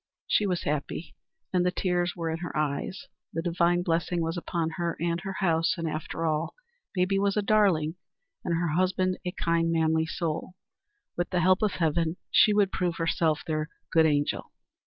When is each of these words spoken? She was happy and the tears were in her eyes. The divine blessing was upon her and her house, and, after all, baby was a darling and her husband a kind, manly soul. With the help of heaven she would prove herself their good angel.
She 0.25 0.47
was 0.47 0.63
happy 0.63 1.13
and 1.53 1.63
the 1.63 1.69
tears 1.69 2.15
were 2.15 2.31
in 2.31 2.39
her 2.39 2.57
eyes. 2.57 3.05
The 3.33 3.43
divine 3.43 3.83
blessing 3.83 4.19
was 4.23 4.35
upon 4.35 4.71
her 4.77 4.97
and 4.99 5.21
her 5.21 5.33
house, 5.41 5.75
and, 5.77 5.87
after 5.87 6.25
all, 6.25 6.55
baby 6.95 7.19
was 7.19 7.37
a 7.37 7.43
darling 7.43 7.97
and 8.43 8.55
her 8.55 8.69
husband 8.69 9.17
a 9.23 9.31
kind, 9.31 9.71
manly 9.71 10.07
soul. 10.07 10.55
With 11.15 11.29
the 11.29 11.41
help 11.41 11.61
of 11.61 11.73
heaven 11.73 12.17
she 12.31 12.51
would 12.51 12.71
prove 12.71 12.95
herself 12.97 13.41
their 13.45 13.69
good 13.91 14.07
angel. 14.07 14.51